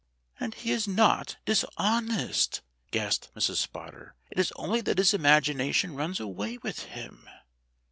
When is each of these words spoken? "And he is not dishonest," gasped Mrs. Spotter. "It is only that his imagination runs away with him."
"And 0.39 0.55
he 0.55 0.71
is 0.71 0.87
not 0.87 1.37
dishonest," 1.45 2.63
gasped 2.89 3.29
Mrs. 3.35 3.57
Spotter. 3.57 4.15
"It 4.31 4.39
is 4.39 4.51
only 4.55 4.81
that 4.81 4.97
his 4.97 5.13
imagination 5.13 5.95
runs 5.95 6.19
away 6.19 6.57
with 6.57 6.79
him." 6.85 7.29